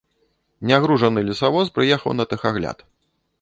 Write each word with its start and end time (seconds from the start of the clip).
Нягружаны 0.71 1.19
лесавоз 1.27 1.69
прыехаў 1.77 2.11
на 2.19 2.25
тэхагляд. 2.33 2.77